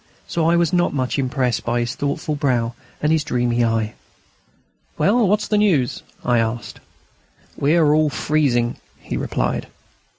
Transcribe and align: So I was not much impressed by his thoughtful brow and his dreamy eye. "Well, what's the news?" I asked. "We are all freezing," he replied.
So 0.27 0.49
I 0.49 0.55
was 0.55 0.73
not 0.73 0.95
much 0.95 1.19
impressed 1.19 1.63
by 1.63 1.79
his 1.81 1.93
thoughtful 1.93 2.33
brow 2.33 2.73
and 3.03 3.11
his 3.11 3.23
dreamy 3.23 3.63
eye. 3.63 3.93
"Well, 4.97 5.27
what's 5.27 5.47
the 5.47 5.59
news?" 5.59 6.01
I 6.25 6.39
asked. 6.39 6.79
"We 7.55 7.75
are 7.75 7.93
all 7.93 8.09
freezing," 8.09 8.77
he 8.99 9.15
replied. 9.15 9.67